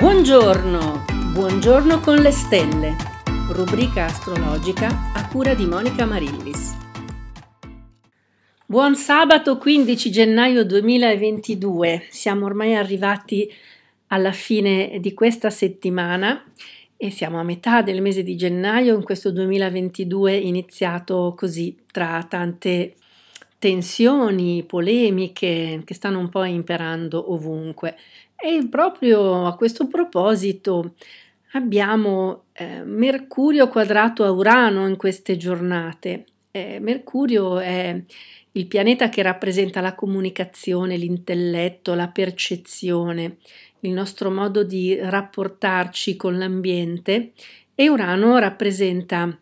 Buongiorno, 0.00 1.04
buongiorno 1.34 2.00
con 2.00 2.16
le 2.22 2.30
stelle, 2.30 2.96
rubrica 3.52 4.06
astrologica 4.06 5.12
a 5.12 5.28
cura 5.28 5.52
di 5.52 5.66
Monica 5.66 6.06
Marillis. 6.06 6.74
Buon 8.64 8.96
sabato 8.96 9.58
15 9.58 10.10
gennaio 10.10 10.64
2022, 10.64 12.06
siamo 12.08 12.46
ormai 12.46 12.76
arrivati 12.76 13.52
alla 14.06 14.32
fine 14.32 14.96
di 15.00 15.12
questa 15.12 15.50
settimana 15.50 16.46
e 16.96 17.10
siamo 17.10 17.38
a 17.38 17.42
metà 17.42 17.82
del 17.82 18.00
mese 18.00 18.22
di 18.22 18.36
gennaio. 18.36 18.94
In 18.94 19.02
questo 19.02 19.30
2022 19.30 20.34
iniziato 20.34 21.34
così 21.36 21.76
tra 21.92 22.24
tante 22.26 22.94
tensioni, 23.60 24.64
polemiche 24.64 25.82
che 25.84 25.94
stanno 25.94 26.18
un 26.18 26.30
po' 26.30 26.44
imperando 26.44 27.32
ovunque. 27.32 27.96
E 28.34 28.66
proprio 28.68 29.46
a 29.46 29.54
questo 29.54 29.86
proposito 29.86 30.94
abbiamo 31.52 32.44
eh, 32.54 32.82
Mercurio 32.82 33.68
quadrato 33.68 34.24
a 34.24 34.30
Urano 34.30 34.88
in 34.88 34.96
queste 34.96 35.36
giornate. 35.36 36.24
Eh, 36.50 36.78
Mercurio 36.80 37.58
è 37.58 38.02
il 38.52 38.66
pianeta 38.66 39.10
che 39.10 39.22
rappresenta 39.22 39.82
la 39.82 39.94
comunicazione, 39.94 40.96
l'intelletto, 40.96 41.94
la 41.94 42.08
percezione, 42.08 43.36
il 43.80 43.90
nostro 43.90 44.30
modo 44.30 44.64
di 44.64 44.96
rapportarci 44.98 46.16
con 46.16 46.38
l'ambiente 46.38 47.32
e 47.74 47.88
Urano 47.90 48.38
rappresenta 48.38 49.38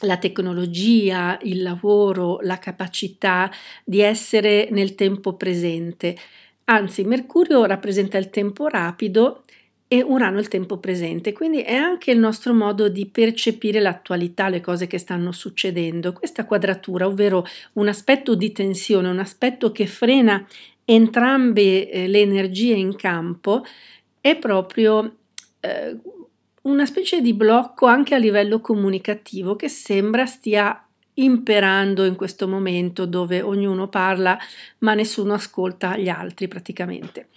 la 0.00 0.18
tecnologia, 0.18 1.38
il 1.42 1.62
lavoro, 1.62 2.38
la 2.42 2.58
capacità 2.58 3.50
di 3.84 4.00
essere 4.00 4.68
nel 4.70 4.94
tempo 4.94 5.34
presente. 5.34 6.16
Anzi, 6.64 7.04
Mercurio 7.04 7.64
rappresenta 7.64 8.18
il 8.18 8.30
tempo 8.30 8.66
rapido 8.66 9.42
e 9.88 10.02
Urano 10.02 10.40
il 10.40 10.48
tempo 10.48 10.78
presente, 10.78 11.32
quindi 11.32 11.60
è 11.60 11.74
anche 11.74 12.10
il 12.10 12.18
nostro 12.18 12.52
modo 12.52 12.88
di 12.88 13.06
percepire 13.06 13.78
l'attualità, 13.78 14.48
le 14.48 14.60
cose 14.60 14.88
che 14.88 14.98
stanno 14.98 15.30
succedendo. 15.30 16.12
Questa 16.12 16.44
quadratura, 16.44 17.06
ovvero 17.06 17.46
un 17.74 17.86
aspetto 17.86 18.34
di 18.34 18.50
tensione, 18.50 19.08
un 19.08 19.20
aspetto 19.20 19.70
che 19.70 19.86
frena 19.86 20.44
entrambe 20.84 21.88
eh, 21.88 22.08
le 22.08 22.20
energie 22.20 22.74
in 22.74 22.96
campo, 22.96 23.64
è 24.20 24.36
proprio 24.36 25.18
eh, 25.60 25.96
una 26.66 26.84
specie 26.84 27.20
di 27.20 27.32
blocco 27.32 27.86
anche 27.86 28.14
a 28.14 28.18
livello 28.18 28.60
comunicativo 28.60 29.54
che 29.54 29.68
sembra 29.68 30.26
stia 30.26 30.80
imperando 31.14 32.04
in 32.04 32.16
questo 32.16 32.46
momento 32.48 33.06
dove 33.06 33.40
ognuno 33.40 33.88
parla 33.88 34.36
ma 34.78 34.94
nessuno 34.94 35.34
ascolta 35.34 35.96
gli 35.96 36.08
altri 36.08 36.48
praticamente. 36.48 37.28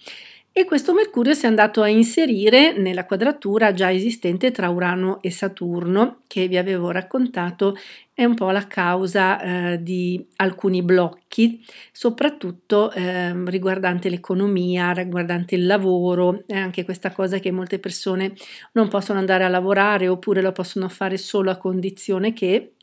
E 0.60 0.66
questo 0.66 0.92
Mercurio 0.92 1.32
si 1.32 1.46
è 1.46 1.48
andato 1.48 1.80
a 1.80 1.88
inserire 1.88 2.76
nella 2.76 3.06
quadratura 3.06 3.72
già 3.72 3.90
esistente 3.90 4.50
tra 4.50 4.68
Urano 4.68 5.22
e 5.22 5.30
Saturno, 5.30 6.20
che 6.26 6.48
vi 6.48 6.58
avevo 6.58 6.90
raccontato 6.90 7.74
è 8.12 8.26
un 8.26 8.34
po' 8.34 8.50
la 8.50 8.66
causa 8.66 9.40
eh, 9.40 9.82
di 9.82 10.22
alcuni 10.36 10.82
blocchi, 10.82 11.64
soprattutto 11.92 12.92
eh, 12.92 13.32
riguardante 13.48 14.10
l'economia, 14.10 14.92
riguardante 14.92 15.54
il 15.54 15.64
lavoro, 15.64 16.42
è 16.46 16.58
anche 16.58 16.84
questa 16.84 17.10
cosa 17.10 17.38
che 17.38 17.50
molte 17.50 17.78
persone 17.78 18.34
non 18.72 18.88
possono 18.88 19.18
andare 19.18 19.44
a 19.44 19.48
lavorare 19.48 20.08
oppure 20.08 20.42
lo 20.42 20.52
possono 20.52 20.90
fare 20.90 21.16
solo 21.16 21.50
a 21.50 21.56
condizione 21.56 22.34
che 22.34 22.74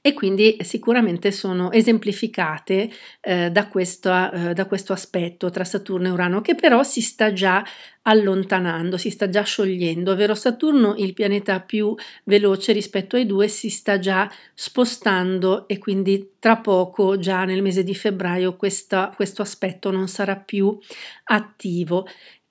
e 0.00 0.12
quindi 0.12 0.56
sicuramente 0.60 1.32
sono 1.32 1.70
esemplificate 1.72 2.90
eh, 3.20 3.50
da, 3.50 3.68
questo, 3.68 4.10
eh, 4.32 4.52
da, 4.52 4.66
questo, 4.66 4.92
aspetto 4.92 5.50
tra 5.50 5.64
Saturno 5.64 6.08
e 6.08 6.10
Urano 6.10 6.40
che 6.40 6.54
però 6.54 6.82
si 6.82 7.00
sta 7.00 7.32
già 7.32 7.64
allontanando, 8.02 8.98
si 8.98 9.10
sta 9.10 9.28
già 9.28 9.42
sciogliendo, 9.42 10.12
ovvero 10.12 10.34
Saturno, 10.34 10.94
il 10.96 11.14
pianeta 11.14 11.60
più 11.60 11.94
veloce 12.24 12.72
rispetto 12.72 13.16
ai 13.16 13.24
due, 13.24 13.48
si 13.48 13.70
sta 13.70 13.98
già 13.98 14.30
spostando 14.52 15.66
e 15.68 15.78
quindi 15.78 16.32
tra 16.38 16.58
poco, 16.58 17.18
già 17.18 17.44
nel 17.44 17.62
mese 17.62 17.82
di 17.82 17.94
febbraio, 17.94 18.56
questa, 18.56 19.10
questo 19.16 19.40
aspetto 19.40 19.90
non 19.90 20.08
sarà 20.08 20.36
più 20.36 20.78
attivo. 21.24 22.06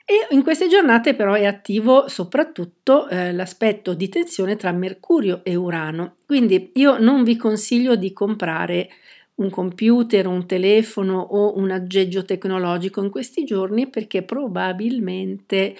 E 0.06 0.28
in 0.32 0.44
queste 0.44 0.68
giornate 0.68 1.16
però 1.16 1.34
è 1.34 1.46
attivo 1.46 2.10
soprattutto 2.10 3.08
eh, 3.08 3.32
l'aspetto 3.32 3.94
di 3.94 4.10
tensione 4.10 4.58
tra 4.58 4.72
Mercurio 4.74 5.42
e 5.44 5.56
Urano. 5.56 6.18
Quindi 6.26 6.72
io 6.76 6.98
non 7.00 7.24
vi 7.24 7.38
consiglio 7.38 7.96
di 7.96 8.12
comprare 8.12 8.90
un 9.36 9.50
computer, 9.50 10.28
un 10.28 10.46
telefono 10.46 11.20
o 11.20 11.58
un 11.58 11.72
aggeggio 11.72 12.26
tecnologico 12.26 13.02
in 13.02 13.10
questi 13.10 13.46
giorni 13.46 13.90
perché 13.90 14.24
probabilmente 14.24 15.76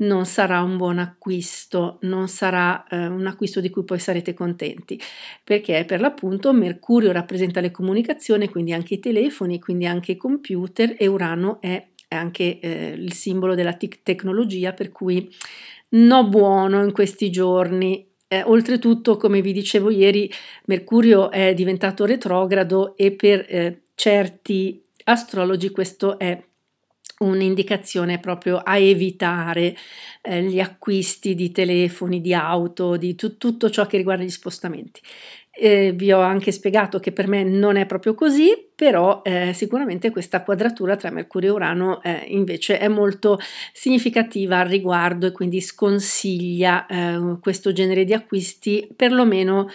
non 0.00 0.24
sarà 0.26 0.62
un 0.62 0.76
buon 0.76 0.98
acquisto, 0.98 1.98
non 2.02 2.28
sarà 2.28 2.86
eh, 2.88 3.06
un 3.06 3.26
acquisto 3.26 3.60
di 3.60 3.68
cui 3.70 3.84
poi 3.84 3.98
sarete 3.98 4.32
contenti, 4.34 4.98
perché 5.44 5.84
per 5.86 6.00
l'appunto 6.00 6.52
Mercurio 6.52 7.12
rappresenta 7.12 7.60
le 7.60 7.70
comunicazioni, 7.70 8.48
quindi 8.48 8.72
anche 8.72 8.94
i 8.94 8.98
telefoni, 8.98 9.58
quindi 9.60 9.86
anche 9.86 10.12
i 10.12 10.16
computer 10.16 10.94
e 10.98 11.06
Urano 11.06 11.60
è 11.60 11.88
è 12.10 12.16
anche 12.16 12.58
eh, 12.58 12.88
il 12.88 13.12
simbolo 13.12 13.54
della 13.54 13.74
tic- 13.74 14.00
tecnologia, 14.02 14.72
per 14.72 14.90
cui 14.90 15.32
no 15.90 16.26
buono 16.26 16.82
in 16.82 16.90
questi 16.90 17.30
giorni. 17.30 18.04
Eh, 18.26 18.42
oltretutto, 18.42 19.16
come 19.16 19.40
vi 19.40 19.52
dicevo 19.52 19.90
ieri, 19.90 20.28
Mercurio 20.64 21.30
è 21.30 21.54
diventato 21.54 22.04
retrogrado 22.04 22.96
e 22.96 23.12
per 23.12 23.46
eh, 23.48 23.82
certi 23.94 24.82
astrologi 25.04 25.70
questo 25.70 26.18
è 26.18 26.42
un'indicazione 27.18 28.18
proprio 28.18 28.56
a 28.56 28.76
evitare 28.76 29.76
eh, 30.22 30.42
gli 30.42 30.58
acquisti 30.58 31.36
di 31.36 31.52
telefoni, 31.52 32.20
di 32.20 32.34
auto, 32.34 32.96
di 32.96 33.14
tu- 33.14 33.36
tutto 33.36 33.70
ciò 33.70 33.86
che 33.86 33.98
riguarda 33.98 34.24
gli 34.24 34.30
spostamenti. 34.30 35.00
Eh, 35.52 35.92
vi 35.92 36.10
ho 36.10 36.20
anche 36.20 36.50
spiegato 36.50 36.98
che 36.98 37.12
per 37.12 37.28
me 37.28 37.44
non 37.44 37.76
è 37.76 37.86
proprio 37.86 38.14
così, 38.14 38.69
però 38.80 39.20
eh, 39.22 39.52
sicuramente 39.52 40.10
questa 40.10 40.42
quadratura 40.42 40.96
tra 40.96 41.10
Mercurio 41.10 41.50
e 41.50 41.52
Urano 41.52 42.02
eh, 42.02 42.24
invece 42.28 42.78
è 42.78 42.88
molto 42.88 43.38
significativa 43.74 44.60
al 44.60 44.68
riguardo 44.68 45.26
e 45.26 45.32
quindi 45.32 45.60
sconsiglia 45.60 46.86
eh, 46.86 47.36
questo 47.42 47.72
genere 47.72 48.04
di 48.04 48.14
acquisti 48.14 48.88
perlomeno 48.96 49.68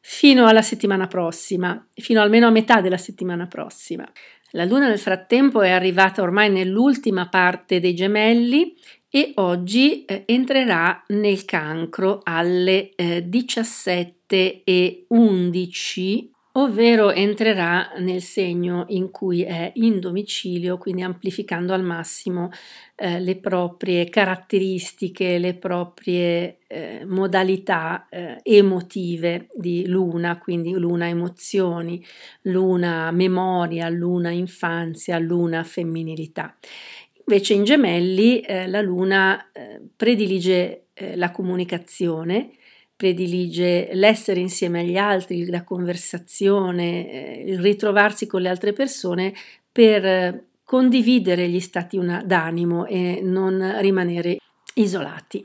fino 0.00 0.46
alla 0.46 0.62
settimana 0.62 1.08
prossima, 1.08 1.84
fino 1.92 2.20
almeno 2.20 2.46
a 2.46 2.50
metà 2.50 2.80
della 2.80 2.98
settimana 2.98 3.48
prossima. 3.48 4.08
La 4.52 4.64
Luna 4.64 4.86
nel 4.86 5.00
frattempo 5.00 5.60
è 5.62 5.70
arrivata 5.70 6.22
ormai 6.22 6.48
nell'ultima 6.48 7.28
parte 7.28 7.80
dei 7.80 7.96
gemelli 7.96 8.76
e 9.10 9.32
oggi 9.38 10.04
eh, 10.04 10.22
entrerà 10.26 11.02
nel 11.08 11.44
cancro 11.44 12.20
alle 12.22 12.94
eh, 12.94 13.28
17 13.28 14.62
e 14.62 15.06
11 15.08 16.30
ovvero 16.52 17.10
entrerà 17.10 17.92
nel 17.98 18.20
segno 18.20 18.84
in 18.88 19.10
cui 19.10 19.42
è 19.42 19.72
in 19.76 20.00
domicilio, 20.00 20.76
quindi 20.76 21.02
amplificando 21.02 21.72
al 21.72 21.82
massimo 21.82 22.50
eh, 22.96 23.20
le 23.20 23.36
proprie 23.36 24.08
caratteristiche, 24.08 25.38
le 25.38 25.54
proprie 25.54 26.58
eh, 26.66 27.04
modalità 27.06 28.06
eh, 28.10 28.38
emotive 28.42 29.48
di 29.54 29.86
luna, 29.86 30.38
quindi 30.38 30.72
luna 30.72 31.08
emozioni, 31.08 32.04
luna 32.42 33.10
memoria, 33.12 33.88
luna 33.88 34.30
infanzia, 34.30 35.18
luna 35.18 35.62
femminilità. 35.64 36.56
Invece 37.26 37.54
in 37.54 37.64
gemelli 37.64 38.40
eh, 38.40 38.66
la 38.66 38.80
luna 38.80 39.50
eh, 39.52 39.80
predilige 39.96 40.88
eh, 40.92 41.16
la 41.16 41.30
comunicazione, 41.30 42.50
predilige 42.96 43.90
l'essere 43.92 44.40
insieme 44.40 44.80
agli 44.80 44.96
altri, 44.96 45.46
la 45.46 45.64
conversazione, 45.64 47.10
eh, 47.10 47.44
il 47.46 47.58
ritrovarsi 47.58 48.26
con 48.26 48.42
le 48.42 48.48
altre 48.48 48.72
persone 48.72 49.32
per 49.70 50.04
eh, 50.04 50.44
condividere 50.64 51.48
gli 51.48 51.60
stati 51.60 51.96
una, 51.96 52.22
d'animo 52.24 52.86
e 52.86 53.20
non 53.22 53.76
rimanere 53.80 54.38
isolati. 54.74 55.44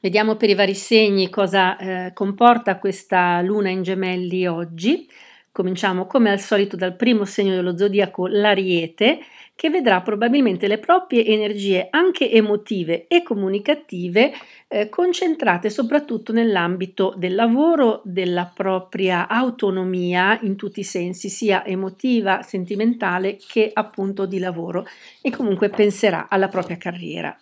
Vediamo 0.00 0.36
per 0.36 0.50
i 0.50 0.54
vari 0.54 0.74
segni 0.74 1.30
cosa 1.30 1.76
eh, 1.78 2.12
comporta 2.12 2.78
questa 2.78 3.40
luna 3.40 3.70
in 3.70 3.82
gemelli 3.82 4.46
oggi. 4.46 5.08
Cominciamo 5.50 6.06
come 6.06 6.30
al 6.30 6.40
solito 6.40 6.76
dal 6.76 6.96
primo 6.96 7.24
segno 7.24 7.54
dello 7.54 7.76
zodiaco, 7.76 8.26
l'ariete, 8.26 9.20
che 9.54 9.70
vedrà 9.70 10.02
probabilmente 10.02 10.66
le 10.66 10.78
proprie 10.78 11.24
energie 11.24 11.86
anche 11.90 12.30
emotive 12.30 13.06
e 13.06 13.22
comunicative 13.22 14.32
eh, 14.74 14.88
concentrate 14.88 15.70
soprattutto 15.70 16.32
nell'ambito 16.32 17.14
del 17.16 17.36
lavoro, 17.36 18.00
della 18.02 18.50
propria 18.52 19.28
autonomia 19.28 20.40
in 20.42 20.56
tutti 20.56 20.80
i 20.80 20.84
sensi, 20.84 21.28
sia 21.28 21.64
emotiva, 21.64 22.42
sentimentale 22.42 23.38
che 23.46 23.70
appunto 23.72 24.26
di 24.26 24.40
lavoro 24.40 24.84
e 25.20 25.30
comunque 25.30 25.68
penserà 25.68 26.26
alla 26.28 26.48
propria 26.48 26.76
carriera. 26.76 27.38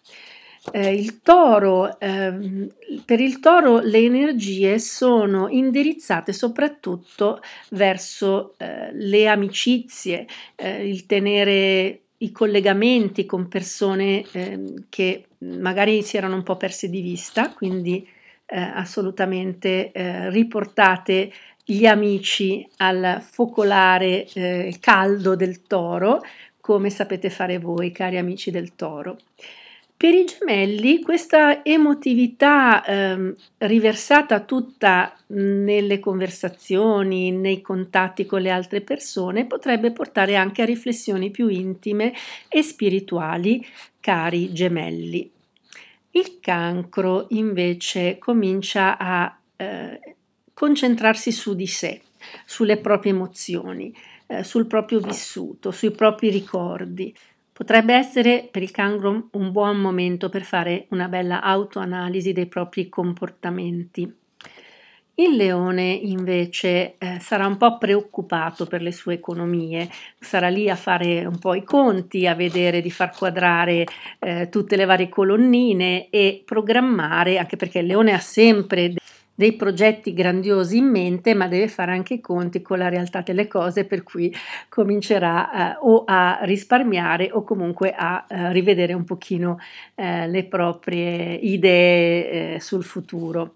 Eh, 0.73 0.95
il 0.95 1.23
toro, 1.23 1.99
eh, 1.99 2.69
per 3.05 3.19
il 3.19 3.41
toro 3.41 3.79
le 3.81 3.99
energie 3.99 4.79
sono 4.79 5.49
indirizzate 5.49 6.35
soprattutto 6.35 7.41
verso 7.71 8.55
eh, 8.59 8.93
le 8.93 9.27
amicizie, 9.27 10.27
eh, 10.55 10.87
il 10.87 11.07
tenere 11.07 12.01
i 12.19 12.31
collegamenti 12.31 13.25
con 13.25 13.49
persone 13.49 14.23
eh, 14.33 14.75
che 14.91 15.25
magari 15.43 16.03
si 16.03 16.17
erano 16.17 16.37
un 16.37 16.43
po' 16.43 16.57
perse 16.57 16.89
di 16.89 17.01
vista, 17.01 17.51
quindi 17.53 18.07
eh, 18.47 18.59
assolutamente 18.59 19.93
eh, 19.93 20.31
riportate 20.31 21.33
gli 21.65 21.87
amici 21.87 22.69
al 22.79 23.23
focolare 23.23 24.27
eh, 24.35 24.77
caldo 24.81 25.37
del 25.37 25.63
toro, 25.63 26.21
come 26.61 26.91
sapete 26.91 27.31
fare 27.31 27.59
voi, 27.59 27.93
cari 27.93 28.19
amici 28.19 28.51
del 28.51 28.75
toro. 28.75 29.19
Per 30.03 30.13
i 30.13 30.25
gemelli 30.25 31.01
questa 31.01 31.65
emotività 31.65 32.85
eh, 32.85 33.35
riversata 33.59 34.41
tutta 34.41 35.17
nelle 35.29 36.01
conversazioni, 36.01 37.31
nei 37.31 37.61
contatti 37.61 38.27
con 38.27 38.43
le 38.43 38.51
altre 38.51 38.81
persone, 38.81 39.47
potrebbe 39.47 39.93
portare 39.93 40.35
anche 40.35 40.63
a 40.63 40.65
riflessioni 40.65 41.31
più 41.31 41.47
intime 41.47 42.13
e 42.49 42.63
spirituali, 42.63 43.65
cari 44.01 44.53
gemelli. 44.53 45.32
Il 46.15 46.41
cancro 46.41 47.27
invece 47.31 48.19
comincia 48.19 48.99
a 48.99 49.35
eh, 49.57 50.17
concentrarsi 50.53 51.33
su 51.33 51.55
di 51.55 51.67
sé, 51.67 52.03
sulle 52.45 52.77
proprie 52.77 53.13
emozioni, 53.13 53.95
eh, 54.27 54.45
sul 54.45 54.67
proprio 54.67 55.01
vissuto, 55.01 55.71
sui 55.71 55.91
propri 55.91 56.29
ricordi. 56.29 57.15
Potrebbe 57.51 57.95
essere 57.95 58.47
per 58.51 58.63
il 58.63 58.71
cancro 58.71 59.29
un 59.33 59.53
buon 59.53 59.79
momento 59.79 60.29
per 60.29 60.43
fare 60.43 60.87
una 60.91 61.09
bella 61.09 61.41
autoanalisi 61.41 62.33
dei 62.33 62.47
propri 62.47 62.91
comportamenti. 62.91 64.22
Il 65.23 65.37
leone 65.37 65.85
invece 65.85 66.97
eh, 66.99 67.19
sarà 67.21 67.47
un 67.47 67.57
po' 67.57 67.79
preoccupato 67.79 68.67
per 68.67 68.83
le 68.83 68.91
sue 68.91 69.15
economie, 69.15 69.89
sarà 70.19 70.49
lì 70.49 70.69
a 70.69 70.75
fare 70.75 71.25
un 71.25 71.39
po' 71.39 71.55
i 71.55 71.63
conti, 71.63 72.27
a 72.27 72.35
vedere 72.35 72.81
di 72.81 72.91
far 72.91 73.17
quadrare 73.17 73.87
eh, 74.19 74.49
tutte 74.49 74.75
le 74.75 74.85
varie 74.85 75.09
colonnine 75.09 76.11
e 76.11 76.43
programmare, 76.45 77.39
anche 77.39 77.55
perché 77.55 77.79
il 77.79 77.87
leone 77.87 78.13
ha 78.13 78.19
sempre 78.19 78.95
dei 79.33 79.53
progetti 79.53 80.13
grandiosi 80.13 80.79
in 80.79 80.87
mente, 80.87 81.35
ma 81.35 81.47
deve 81.47 81.69
fare 81.69 81.93
anche 81.93 82.15
i 82.15 82.21
conti 82.21 82.61
con 82.61 82.79
la 82.79 82.89
realtà 82.89 83.21
delle 83.21 83.47
cose, 83.47 83.85
per 83.85 84.03
cui 84.03 84.35
comincerà 84.69 85.75
eh, 85.75 85.77
o 85.83 86.03
a 86.05 86.41
risparmiare 86.43 87.31
o 87.31 87.45
comunque 87.45 87.95
a 87.97 88.27
eh, 88.29 88.51
rivedere 88.51 88.93
un 88.93 89.05
pochino 89.05 89.61
eh, 89.95 90.27
le 90.27 90.43
proprie 90.47 91.35
idee 91.35 92.55
eh, 92.55 92.61
sul 92.61 92.83
futuro. 92.83 93.55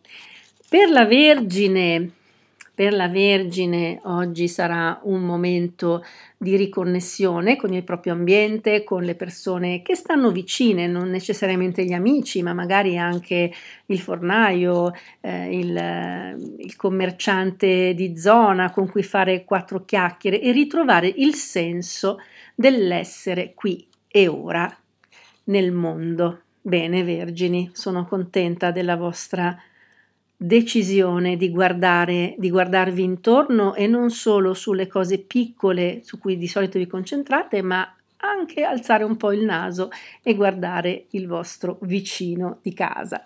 Per 0.69 0.91
la 0.91 1.05
Vergine 1.05 2.11
per 2.77 2.93
la 2.93 3.09
Vergine 3.09 4.01
oggi 4.03 4.49
sarà 4.49 5.01
un 5.05 5.23
momento 5.23 6.05
di 6.37 6.57
riconnessione 6.57 7.57
con 7.57 7.73
il 7.73 7.83
proprio 7.83 8.13
ambiente, 8.13 8.85
con 8.85 9.03
le 9.03 9.15
persone 9.15 9.81
che 9.81 9.95
stanno 9.95 10.31
vicine, 10.31 10.87
non 10.87 11.09
necessariamente 11.09 11.87
gli 11.87 11.95
amici, 11.95 12.43
ma 12.43 12.53
magari 12.53 12.99
anche 12.99 13.51
il 13.87 13.99
fornaio, 13.99 14.93
eh, 15.23 15.57
il, 15.57 16.55
il 16.59 16.77
commerciante 16.77 17.95
di 17.95 18.19
zona 18.19 18.71
con 18.71 18.91
cui 18.91 19.03
fare 19.03 19.47
quattro 19.47 19.87
chiacchiere 19.87 20.39
e 20.39 20.53
ritrovare 20.53 21.11
il 21.17 21.35
senso 21.35 22.19
dell'essere 22.55 23.55
qui 23.55 23.87
e 24.07 24.29
ora 24.29 24.71
nel 25.45 25.73
mondo. 25.73 26.41
Bene, 26.61 27.03
Vergini, 27.05 27.71
sono 27.73 28.05
contenta 28.05 28.71
della 28.71 28.97
vostra 28.97 29.59
decisione 30.37 31.37
di 31.37 31.51
guardare, 31.51 32.35
di 32.39 32.51
guardarvi 32.51 33.03
intorno 33.03 33.75
e 33.75 33.87
non 33.87 34.11
solo 34.11 34.53
sulle 34.53 34.87
cose 34.87 35.19
piccole 35.19 36.01
su 36.05 36.19
cui 36.19 36.37
di 36.37 36.47
solito 36.47 36.79
vi 36.79 36.87
concentrate, 36.87 37.63
ma 37.63 37.91
anche 38.19 38.63
alzare 38.63 39.05
un 39.05 39.17
po' 39.17 39.33
il 39.33 39.45
naso 39.45 39.91
e 40.23 40.35
guardare 40.35 41.07
il 41.11 41.27
vostro 41.27 41.79
vicino 41.83 42.59
di 42.63 42.73
casa. 42.75 43.25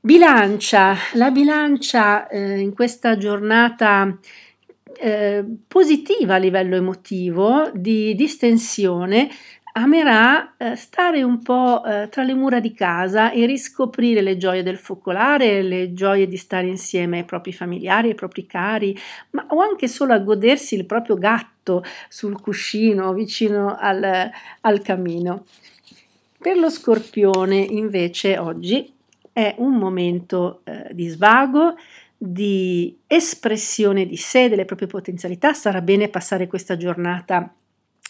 Bilancia, 0.00 0.94
la 1.14 1.30
bilancia 1.30 2.28
eh, 2.28 2.58
in 2.58 2.72
questa 2.72 3.16
giornata 3.16 4.16
eh, 5.00 5.44
positiva 5.66 6.34
a 6.34 6.38
livello 6.38 6.76
emotivo, 6.76 7.70
di 7.74 8.14
distensione, 8.14 9.28
amerà 9.82 10.56
eh, 10.56 10.74
stare 10.74 11.22
un 11.22 11.40
po' 11.40 11.84
eh, 11.84 12.08
tra 12.08 12.24
le 12.24 12.34
mura 12.34 12.58
di 12.58 12.74
casa 12.74 13.30
e 13.30 13.46
riscoprire 13.46 14.20
le 14.20 14.36
gioie 14.36 14.62
del 14.62 14.76
focolare, 14.76 15.62
le 15.62 15.92
gioie 15.92 16.26
di 16.26 16.36
stare 16.36 16.66
insieme 16.66 17.18
ai 17.18 17.24
propri 17.24 17.52
familiari, 17.52 18.08
ai 18.08 18.14
propri 18.14 18.46
cari, 18.46 18.96
ma 19.30 19.46
o 19.50 19.60
anche 19.60 19.86
solo 19.86 20.12
a 20.12 20.18
godersi 20.18 20.74
il 20.74 20.84
proprio 20.84 21.16
gatto 21.16 21.84
sul 22.08 22.40
cuscino 22.40 23.12
vicino 23.12 23.76
al, 23.78 24.30
al 24.60 24.82
camino. 24.82 25.44
Per 26.38 26.56
lo 26.56 26.70
scorpione 26.70 27.56
invece 27.56 28.38
oggi 28.38 28.92
è 29.32 29.54
un 29.58 29.74
momento 29.74 30.62
eh, 30.64 30.88
di 30.92 31.06
svago, 31.08 31.76
di 32.16 32.98
espressione 33.06 34.06
di 34.06 34.16
sé, 34.16 34.48
delle 34.48 34.64
proprie 34.64 34.88
potenzialità. 34.88 35.52
Sarà 35.52 35.80
bene 35.80 36.08
passare 36.08 36.48
questa 36.48 36.76
giornata 36.76 37.52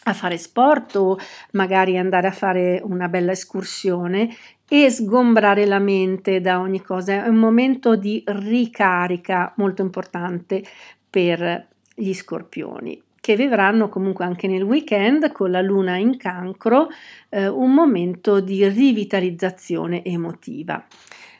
a 0.04 0.12
fare 0.12 0.38
sport 0.38 0.96
o 0.96 1.18
magari 1.52 1.98
andare 1.98 2.26
a 2.28 2.32
fare 2.32 2.80
una 2.84 3.08
bella 3.08 3.32
escursione 3.32 4.34
e 4.68 4.90
sgombrare 4.90 5.66
la 5.66 5.78
mente 5.78 6.40
da 6.40 6.60
ogni 6.60 6.82
cosa. 6.82 7.24
È 7.24 7.28
un 7.28 7.36
momento 7.36 7.96
di 7.96 8.22
ricarica 8.26 9.52
molto 9.56 9.82
importante 9.82 10.62
per 11.08 11.66
gli 11.94 12.12
scorpioni 12.14 13.02
che 13.28 13.36
vivranno 13.36 13.90
comunque 13.90 14.24
anche 14.24 14.46
nel 14.46 14.62
weekend 14.62 15.32
con 15.32 15.50
la 15.50 15.60
luna 15.60 15.96
in 15.96 16.16
cancro 16.16 16.88
eh, 17.28 17.46
un 17.46 17.74
momento 17.74 18.40
di 18.40 18.66
rivitalizzazione 18.66 20.02
emotiva. 20.02 20.82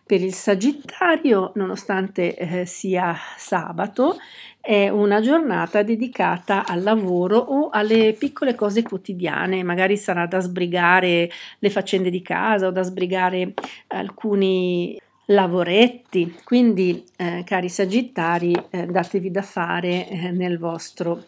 Per 0.08 0.22
il 0.22 0.32
Sagittario, 0.32 1.52
nonostante 1.56 2.34
eh, 2.34 2.64
sia 2.64 3.14
sabato, 3.36 4.16
è 4.58 4.88
una 4.88 5.20
giornata 5.20 5.82
dedicata 5.82 6.64
al 6.64 6.82
lavoro 6.82 7.36
o 7.36 7.68
alle 7.68 8.14
piccole 8.14 8.54
cose 8.54 8.82
quotidiane, 8.82 9.62
magari 9.62 9.98
sarà 9.98 10.24
da 10.24 10.40
sbrigare 10.40 11.30
le 11.58 11.68
faccende 11.68 12.08
di 12.08 12.22
casa 12.22 12.68
o 12.68 12.70
da 12.70 12.80
sbrigare 12.84 13.52
alcuni 13.88 14.98
lavoretti. 15.26 16.38
Quindi, 16.42 17.04
eh, 17.18 17.42
cari 17.44 17.68
Sagittari, 17.68 18.54
eh, 18.70 18.86
datevi 18.86 19.30
da 19.30 19.42
fare 19.42 20.08
eh, 20.08 20.30
nel 20.30 20.58
vostro 20.58 21.24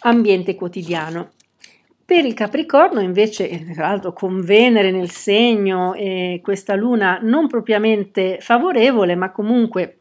ambiente 0.00 0.56
quotidiano. 0.56 1.30
Per 2.06 2.22
il 2.22 2.34
Capricorno 2.34 3.00
invece, 3.00 3.72
tra 3.72 3.88
l'altro 3.88 4.12
con 4.12 4.42
Venere 4.42 4.90
nel 4.90 5.08
segno 5.08 5.94
e 5.94 6.40
questa 6.42 6.74
luna 6.74 7.18
non 7.22 7.46
propriamente 7.46 8.36
favorevole, 8.40 9.14
ma 9.14 9.32
comunque 9.32 9.96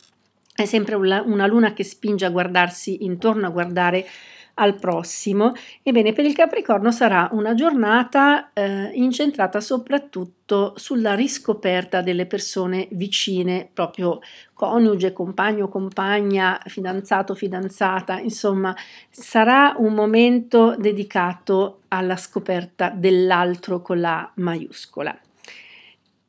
è 0.53 0.65
sempre 0.65 0.95
una 0.95 1.47
luna 1.47 1.71
che 1.71 1.85
spinge 1.85 2.25
a 2.25 2.29
guardarsi 2.29 3.05
intorno, 3.05 3.47
a 3.47 3.51
guardare 3.51 4.05
al 4.55 4.75
prossimo. 4.75 5.53
Ebbene, 5.81 6.13
per 6.13 6.25
il 6.25 6.35
Capricorno 6.35 6.91
sarà 6.91 7.29
una 7.31 7.53
giornata 7.53 8.51
eh, 8.53 8.91
incentrata 8.93 9.59
soprattutto 9.59 10.73
sulla 10.75 11.15
riscoperta 11.15 12.01
delle 12.01 12.25
persone 12.25 12.87
vicine, 12.91 13.69
proprio 13.73 14.19
coniuge, 14.53 15.13
compagno, 15.13 15.67
compagna, 15.67 16.61
fidanzato, 16.65 17.33
fidanzata, 17.33 18.19
insomma, 18.19 18.75
sarà 19.09 19.75
un 19.77 19.93
momento 19.93 20.75
dedicato 20.77 21.79
alla 21.89 22.15
scoperta 22.17 22.89
dell'altro 22.89 23.81
con 23.81 23.99
la 23.99 24.29
maiuscola. 24.35 25.17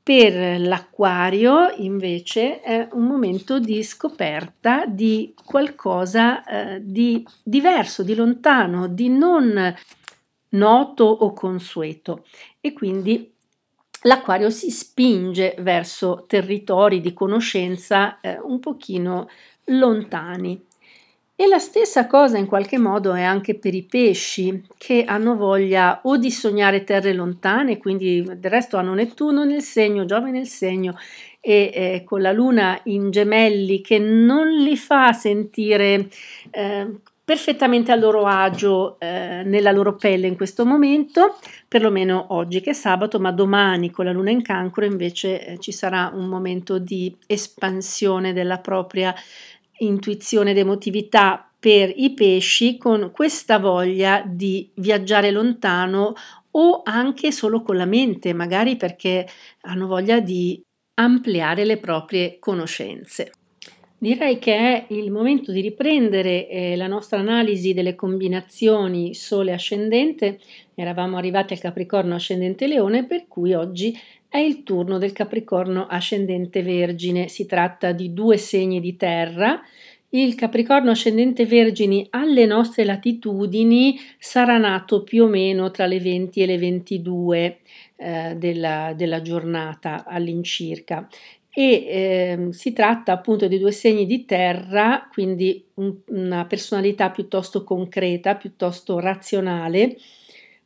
Per 0.04 0.61
l'acquario 0.61 1.70
invece 1.76 2.61
è 2.61 2.87
un 2.92 3.04
momento 3.04 3.58
di 3.58 3.82
scoperta 3.82 4.84
di 4.84 5.34
qualcosa 5.42 6.44
eh, 6.44 6.80
di 6.82 7.26
diverso, 7.42 8.02
di 8.02 8.14
lontano, 8.14 8.87
di 8.87 9.08
non 9.08 9.75
noto 10.50 11.04
o 11.04 11.32
consueto 11.32 12.26
e 12.61 12.75
quindi 12.75 13.32
l'acquario 14.02 14.50
si 14.50 14.70
spinge 14.70 15.54
verso 15.61 16.26
territori 16.28 17.00
di 17.00 17.14
conoscenza 17.14 18.20
eh, 18.20 18.38
un 18.38 18.61
pochino 18.61 19.30
lontani. 19.68 20.62
E 21.36 21.48
la 21.48 21.58
stessa 21.58 22.06
cosa 22.06 22.38
in 22.38 22.46
qualche 22.46 22.78
modo 22.78 23.12
è 23.12 23.22
anche 23.22 23.56
per 23.56 23.74
i 23.74 23.82
pesci 23.82 24.66
che 24.78 25.02
hanno 25.04 25.34
voglia 25.34 25.98
o 26.04 26.16
di 26.16 26.30
sognare 26.30 26.84
terre 26.84 27.12
lontane, 27.12 27.78
quindi 27.78 28.22
del 28.22 28.50
resto 28.50 28.76
hanno 28.76 28.94
Nettuno 28.94 29.42
nel 29.42 29.62
segno, 29.62 30.04
Giove 30.04 30.30
nel 30.30 30.46
segno 30.46 30.96
e 31.40 31.70
eh, 31.74 32.04
con 32.04 32.22
la 32.22 32.30
luna 32.30 32.78
in 32.84 33.10
gemelli 33.10 33.80
che 33.80 33.98
non 33.98 34.48
li 34.48 34.76
fa 34.76 35.12
sentire 35.12 36.08
eh, 36.52 36.98
perfettamente 37.24 37.90
a 37.90 37.96
loro 37.96 38.26
agio 38.26 38.96
eh, 39.00 39.42
nella 39.44 39.72
loro 39.72 39.96
pelle 39.96 40.26
in 40.26 40.36
questo 40.36 40.66
momento, 40.66 41.38
perlomeno 41.66 42.26
oggi 42.28 42.60
che 42.60 42.70
è 42.70 42.74
sabato, 42.74 43.18
ma 43.18 43.32
domani 43.32 43.90
con 43.90 44.04
la 44.04 44.12
luna 44.12 44.30
in 44.30 44.42
cancro 44.42 44.84
invece 44.84 45.44
eh, 45.44 45.58
ci 45.58 45.72
sarà 45.72 46.12
un 46.14 46.26
momento 46.26 46.78
di 46.78 47.16
espansione 47.26 48.34
della 48.34 48.58
propria 48.58 49.14
intuizione 49.78 50.50
ed 50.50 50.58
emotività 50.58 51.48
per 51.58 51.92
i 51.94 52.12
pesci 52.14 52.76
con 52.78 53.10
questa 53.12 53.58
voglia 53.58 54.22
di 54.26 54.70
viaggiare 54.76 55.30
lontano 55.30 56.12
o 56.52 56.82
anche 56.84 57.32
solo 57.32 57.62
con 57.62 57.76
la 57.76 57.86
mente, 57.86 58.32
magari 58.32 58.76
perché 58.76 59.26
hanno 59.62 59.86
voglia 59.86 60.20
di 60.20 60.62
ampliare 60.94 61.64
le 61.64 61.78
proprie 61.78 62.38
conoscenze. 62.38 63.32
Direi 63.96 64.38
che 64.38 64.54
è 64.54 64.84
il 64.88 65.10
momento 65.10 65.50
di 65.50 65.60
riprendere 65.60 66.48
eh, 66.48 66.76
la 66.76 66.86
nostra 66.86 67.20
analisi 67.20 67.72
delle 67.72 67.94
combinazioni 67.94 69.14
Sole 69.14 69.52
ascendente. 69.52 70.40
Eravamo 70.74 71.16
arrivati 71.16 71.54
al 71.54 71.60
Capricorno 71.60 72.14
ascendente 72.14 72.66
Leone, 72.66 73.06
per 73.06 73.26
cui 73.28 73.54
oggi 73.54 73.98
è 74.28 74.38
il 74.38 74.62
turno 74.62 74.98
del 74.98 75.12
Capricorno 75.12 75.86
ascendente 75.86 76.62
Vergine. 76.62 77.28
Si 77.28 77.46
tratta 77.46 77.92
di 77.92 78.12
due 78.12 78.36
segni 78.36 78.80
di 78.80 78.96
terra. 78.96 79.62
Il 80.10 80.34
Capricorno 80.34 80.90
ascendente 80.90 81.46
Vergini 81.46 82.06
alle 82.10 82.46
nostre 82.46 82.84
latitudini 82.84 83.98
sarà 84.18 84.58
nato 84.58 85.02
più 85.02 85.24
o 85.24 85.28
meno 85.28 85.70
tra 85.70 85.86
le 85.86 85.98
20 85.98 86.42
e 86.42 86.46
le 86.46 86.58
22 86.58 87.58
eh, 87.96 88.34
della, 88.36 88.92
della 88.94 89.22
giornata 89.22 90.04
all'incirca 90.04 91.08
e 91.54 91.73
eh, 91.73 92.49
si 92.50 92.73
tratta 92.73 93.12
appunto 93.12 93.46
di 93.46 93.58
due 93.58 93.70
segni 93.70 94.06
di 94.06 94.25
terra, 94.25 95.08
quindi 95.11 95.64
un, 95.75 95.94
una 96.08 96.46
personalità 96.46 97.11
piuttosto 97.11 97.62
concreta, 97.62 98.34
piuttosto 98.34 98.99
razionale, 98.99 99.96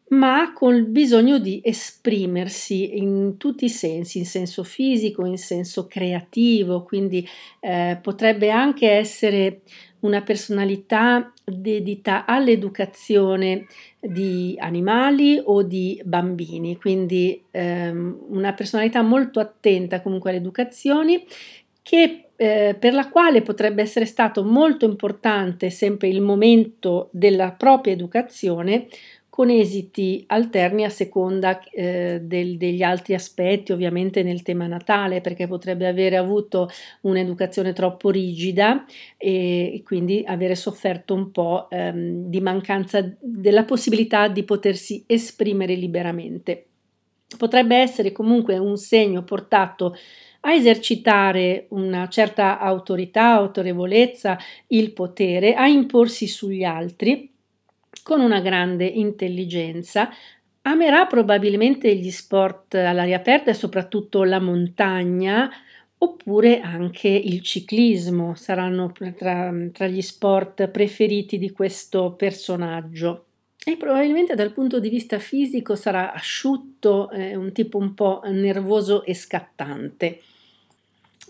ma 0.09 0.55
con 0.55 0.75
il 0.75 0.87
bisogno 0.87 1.39
di 1.39 1.61
esprimersi 1.63 2.97
in 2.97 3.37
tutti 3.37 3.67
i 3.67 3.71
sensi, 3.71 4.19
in 4.19 4.25
senso 4.25 4.65
fisico, 4.65 5.27
in 5.27 5.37
senso 5.37 5.87
creativo, 5.87 6.83
quindi 6.83 7.27
eh, 7.61 7.99
potrebbe 8.01 8.51
anche 8.51 8.91
essere 8.91 9.61
una 10.01 10.23
personalità 10.23 11.33
dedita 11.45 12.25
all'educazione 12.25 13.67
di 13.99 14.55
animali 14.59 15.41
o 15.43 15.63
di 15.63 16.01
bambini, 16.05 16.77
quindi 16.77 17.43
ehm, 17.51 18.27
una 18.29 18.53
personalità 18.53 19.03
molto 19.03 19.41
attenta 19.41 20.01
comunque 20.01 20.31
alle 20.31 20.39
educazioni 20.39 21.25
che, 21.83 22.29
eh, 22.37 22.77
per 22.79 22.93
la 22.93 23.09
quale 23.09 23.43
potrebbe 23.43 23.83
essere 23.83 24.05
stato 24.05 24.45
molto 24.45 24.85
importante 24.85 25.71
sempre 25.71 26.09
il 26.09 26.21
momento 26.21 27.09
della 27.13 27.53
propria 27.53 27.95
educazione 27.95 28.89
con 29.39 29.51
esiti 29.51 30.25
alterni 30.27 30.83
a 30.83 30.89
seconda 30.89 31.63
eh, 31.71 32.19
del, 32.21 32.57
degli 32.57 32.83
altri 32.83 33.15
aspetti, 33.15 33.71
ovviamente 33.71 34.25
nel 34.25 34.43
tema 34.43 34.67
natale, 34.67 35.21
perché 35.21 35.47
potrebbe 35.47 35.87
avere 35.87 36.17
avuto 36.17 36.69
un'educazione 37.03 37.73
troppo 37.73 38.11
rigida 38.11 38.85
e, 39.17 39.81
quindi 39.85 40.25
avere 40.27 40.57
sofferto 40.57 41.15
un 41.15 41.31
po' 41.31 41.71
ehm, 41.71 42.29
di 42.29 42.41
mancanza 42.41 43.09
della 43.21 43.63
possibilità 43.63 44.27
di 44.27 44.43
potersi 44.43 45.05
esprimere 45.07 45.75
liberamente. 45.75 46.67
Potrebbe 47.37 47.77
essere 47.77 48.11
comunque 48.11 48.59
un 48.59 48.77
segno 48.77 49.23
portato 49.23 49.95
a 50.41 50.53
esercitare 50.53 51.67
una 51.69 52.09
certa 52.09 52.59
autorità, 52.59 53.35
autorevolezza, 53.35 54.37
il 54.67 54.91
potere, 54.93 55.55
a 55.55 55.69
imporsi 55.69 56.27
sugli 56.27 56.65
altri 56.65 57.37
con 58.09 58.23
una 58.23 58.41
grande 58.41 58.87
intelligenza, 58.87 60.09
amerà 60.63 61.05
probabilmente 61.05 61.95
gli 61.95 62.11
sport 62.11 62.75
all'aria 62.77 63.19
aperta 63.19 63.51
e 63.51 63.55
soprattutto 63.55 64.25
la 64.25 64.41
montagna, 64.41 65.51
oppure 65.99 66.63
anche 66.63 67.07
il 67.09 67.43
ciclismo 67.43 68.35
saranno 68.35 68.93
tra, 68.93 69.53
tra, 69.71 69.87
gli 69.87 70.01
sport 70.01 70.69
preferiti 70.69 71.37
di 71.37 71.51
questo 71.51 72.13
personaggio. 72.13 73.27
E 73.63 73.77
probabilmente 73.77 74.35
dal 74.35 74.55
punto 74.55 74.81
di 74.81 74.89
vista 74.89 75.19
fisico 75.19 75.75
sarà 75.75 76.15
asciutto, 76.15 77.11
eh, 77.11 77.37
un 77.37 77.53
tipo 77.53 77.77
un 77.77 77.93
po' 77.93 78.23
nervoso 78.25 79.05
e 79.05 79.13
scattante. 79.13 80.23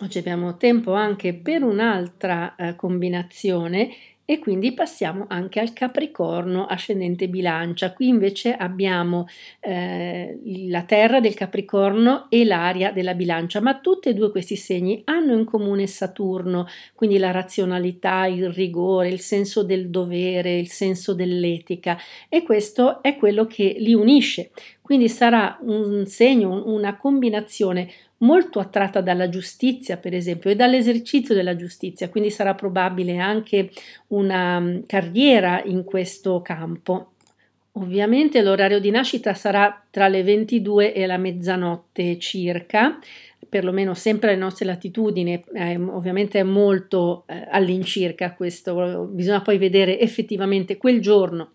Oggi 0.02 0.18
abbiamo 0.18 0.56
tempo 0.56 0.92
anche 0.92 1.35
per 1.35 1.64
un'altra 1.64 2.54
eh, 2.54 2.76
combinazione 2.76 3.90
e 4.30 4.38
quindi 4.38 4.73
passiamo 4.73 5.25
anche 5.26 5.58
al 5.58 5.73
Capricorno 5.73 6.66
ascendente 6.66 7.30
bilancia. 7.30 7.94
Qui 7.94 8.08
invece 8.08 8.52
abbiamo 8.52 9.26
eh, 9.58 10.38
la 10.68 10.82
terra 10.82 11.18
del 11.18 11.32
Capricorno 11.32 12.26
e 12.28 12.44
l'aria 12.44 12.92
della 12.92 13.14
bilancia, 13.14 13.62
ma 13.62 13.78
tutti 13.78 14.11
e 14.11 14.12
due 14.12 14.30
questi 14.30 14.54
segni 14.54 15.00
hanno 15.06 15.32
in 15.32 15.47
comune 15.47 15.87
Saturno, 15.87 16.66
quindi 16.94 17.16
la 17.16 17.30
razionalità, 17.30 18.26
il 18.26 18.52
rigore, 18.52 19.08
il 19.08 19.20
senso 19.20 19.62
del 19.62 19.88
dovere, 19.88 20.58
il 20.58 20.68
senso 20.68 21.14
dell'etica 21.14 21.97
e 22.28 22.42
questo 22.42 23.00
è 23.02 23.16
quello 23.16 23.47
che 23.47 23.76
li 23.78 23.94
unisce. 23.94 24.50
Quindi 24.82 25.08
sarà 25.08 25.58
un 25.62 26.04
segno, 26.06 26.62
una 26.66 26.97
combinazione 26.97 27.90
molto 28.19 28.59
attratta 28.59 29.01
dalla 29.01 29.29
giustizia, 29.29 29.97
per 29.97 30.15
esempio, 30.15 30.51
e 30.51 30.57
dall'esercizio 30.57 31.35
della 31.35 31.57
giustizia, 31.57 32.09
quindi 32.09 32.31
sarà 32.31 32.55
probabile 32.55 33.19
anche 33.19 33.71
una 34.09 34.59
mm, 34.61 34.81
carriera 34.87 35.63
in 35.65 35.85
questo 35.85 36.41
campo. 36.43 37.13
Ovviamente 37.73 38.43
l'orario 38.43 38.81
di 38.81 38.91
nascita 38.91 39.35
sarà 39.35 39.85
tra 39.91 40.09
le 40.09 40.23
22 40.23 40.93
e 40.95 41.07
la 41.07 41.17
mezzanotte 41.17 42.19
circa, 42.19 42.99
perlomeno 43.49 43.95
sempre 43.95 44.31
alle 44.31 44.39
nostre 44.39 44.67
latitudini, 44.67 45.45
eh, 45.55 45.77
ovviamente 45.77 46.41
è 46.41 46.43
molto 46.43 47.25
eh, 47.27 47.47
all'incirca 47.51 48.35
questo, 48.35 49.09
bisogna 49.11 49.43
poi 49.43 49.59
vedere 49.59 50.01
effettivamente 50.01 50.77
quel 50.77 51.01
giorno 51.01 51.53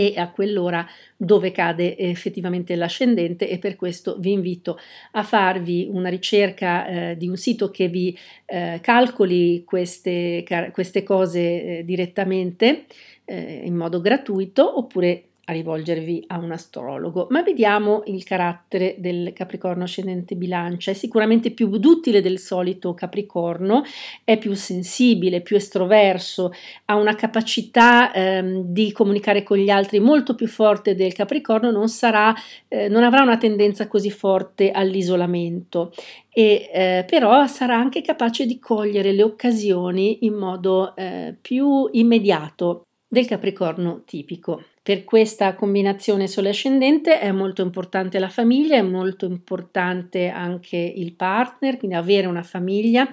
e 0.00 0.14
a 0.16 0.30
quell'ora 0.30 0.86
dove 1.14 1.52
cade 1.52 1.98
effettivamente 1.98 2.74
l'ascendente 2.74 3.48
e 3.48 3.58
per 3.58 3.76
questo 3.76 4.16
vi 4.18 4.32
invito 4.32 4.78
a 5.12 5.22
farvi 5.22 5.86
una 5.90 6.08
ricerca 6.08 6.86
eh, 6.86 7.16
di 7.18 7.28
un 7.28 7.36
sito 7.36 7.70
che 7.70 7.88
vi 7.88 8.16
eh, 8.46 8.78
calcoli 8.80 9.62
queste, 9.64 10.42
queste 10.72 11.02
cose 11.02 11.40
eh, 11.40 11.84
direttamente 11.84 12.86
eh, 13.26 13.62
in 13.64 13.76
modo 13.76 14.00
gratuito 14.00 14.78
oppure 14.78 15.24
rivolgervi 15.52 16.24
a 16.28 16.38
un 16.38 16.52
astrologo. 16.52 17.26
Ma 17.30 17.42
vediamo 17.42 18.02
il 18.06 18.24
carattere 18.24 18.96
del 18.98 19.32
Capricorno 19.34 19.84
ascendente 19.84 20.34
bilancia. 20.34 20.90
È 20.90 20.94
sicuramente 20.94 21.50
più 21.50 21.68
duttile 21.78 22.20
del 22.20 22.38
solito 22.38 22.94
Capricorno, 22.94 23.82
è 24.24 24.38
più 24.38 24.54
sensibile, 24.54 25.40
più 25.40 25.56
estroverso, 25.56 26.52
ha 26.86 26.96
una 26.96 27.14
capacità 27.14 28.12
ehm, 28.12 28.62
di 28.64 28.92
comunicare 28.92 29.42
con 29.42 29.58
gli 29.58 29.70
altri 29.70 30.00
molto 30.00 30.34
più 30.34 30.46
forte 30.48 30.94
del 30.94 31.12
Capricorno, 31.12 31.70
non, 31.70 31.88
sarà, 31.88 32.34
eh, 32.68 32.88
non 32.88 33.02
avrà 33.02 33.22
una 33.22 33.36
tendenza 33.36 33.88
così 33.88 34.10
forte 34.10 34.70
all'isolamento. 34.70 35.92
E, 36.32 36.70
eh, 36.72 37.04
però 37.08 37.46
sarà 37.46 37.76
anche 37.76 38.02
capace 38.02 38.46
di 38.46 38.58
cogliere 38.58 39.12
le 39.12 39.22
occasioni 39.22 40.24
in 40.24 40.34
modo 40.34 40.94
eh, 40.94 41.34
più 41.40 41.88
immediato 41.92 42.82
del 43.08 43.26
Capricorno 43.26 44.02
tipico. 44.04 44.62
Per 44.82 45.04
questa 45.04 45.54
combinazione 45.56 46.26
sole 46.26 46.48
ascendente 46.48 47.20
è 47.20 47.30
molto 47.32 47.60
importante 47.60 48.18
la 48.18 48.30
famiglia, 48.30 48.76
è 48.76 48.82
molto 48.82 49.26
importante 49.26 50.28
anche 50.28 50.76
il 50.76 51.12
partner, 51.14 51.76
quindi 51.76 51.96
avere 51.96 52.26
una 52.26 52.42
famiglia 52.42 53.06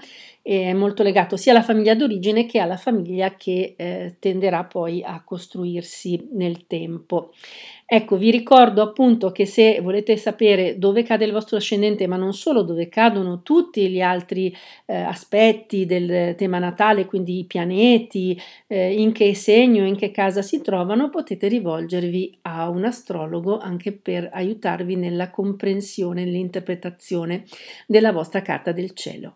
è 0.48 0.72
molto 0.72 1.04
legato 1.04 1.36
sia 1.36 1.52
alla 1.52 1.62
famiglia 1.62 1.94
d'origine 1.94 2.46
che 2.46 2.60
alla 2.60 2.78
famiglia 2.78 3.36
che 3.36 3.74
eh, 3.76 4.16
tenderà 4.18 4.64
poi 4.64 5.04
a 5.04 5.22
costruirsi 5.22 6.30
nel 6.32 6.68
tempo. 6.68 7.34
Ecco, 7.86 8.16
vi 8.16 8.32
ricordo 8.32 8.82
appunto 8.82 9.34
che 9.34 9.46
se 9.46 9.82
volete 9.82 10.16
sapere 10.16 10.78
dove 10.78 11.04
cade 11.04 11.26
il 11.26 11.34
vostro 11.34 11.58
ascendente, 11.58 12.08
ma 12.08 12.16
non 12.16 12.34
solo, 12.34 12.62
dove 12.62 12.88
cadono 12.88 13.42
tutti 13.44 13.90
gli 13.90 14.00
altri 14.00 14.56
eh, 14.86 14.96
aspetti 14.96 15.86
del 15.86 16.36
tema 16.36 16.60
natale, 16.60 17.06
quindi 17.06 17.40
i 17.40 17.46
pianeti, 17.46 18.40
eh, 18.68 18.94
in 18.94 19.12
che 19.12 19.36
segno, 19.36 19.86
in 19.86 19.98
che 19.98 20.12
casa 20.12 20.42
si 20.42 20.62
trovano, 20.62 21.10
potete 21.10 21.50
rivolgervi 21.50 22.40
a 22.44 22.70
un 22.70 22.86
astrologo 22.86 23.58
anche 23.58 23.92
per 23.92 24.30
aiutarvi 24.32 24.96
nella 24.96 25.30
comprensione, 25.30 26.24
nell'interpretazione 26.24 27.44
della 27.86 28.14
vostra 28.14 28.42
carta 28.42 28.72
del 28.72 28.92
cielo. 28.94 29.36